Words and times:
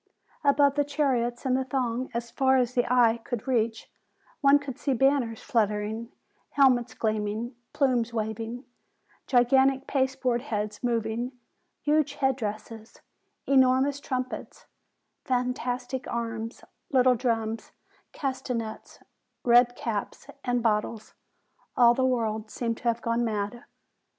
Above 0.43 0.73
the 0.73 0.83
chariots 0.83 1.45
and 1.45 1.55
the 1.55 1.63
throng, 1.63 2.09
as 2.15 2.31
far 2.31 2.57
as 2.57 2.73
the 2.73 2.91
eye 2.91 3.19
could 3.23 3.47
reach, 3.47 3.87
one 4.39 4.57
could 4.57 4.79
see 4.79 4.95
banners 4.95 5.43
fluttering, 5.43 6.11
helmets 6.53 6.95
gleaming, 6.95 7.55
plumes 7.71 8.11
waving, 8.11 8.63
gigantic 9.27 9.85
pasteboard 9.85 10.41
heads 10.41 10.83
moving, 10.83 11.33
huge 11.83 12.15
head 12.15 12.35
dresses, 12.35 13.01
enormous 13.45 13.99
trumpets, 13.99 14.65
fan 15.23 15.53
tastic 15.53 16.11
arms, 16.11 16.63
little 16.89 17.13
drums, 17.13 17.71
castanets, 18.11 19.03
red 19.43 19.75
caps, 19.75 20.25
and 20.43 20.63
bot 20.63 20.83
tles; 20.83 21.13
all 21.77 21.93
the 21.93 22.03
world 22.03 22.49
seemed 22.49 22.77
to 22.77 22.83
have 22.85 23.03
gone 23.03 23.23
mad. 23.23 23.65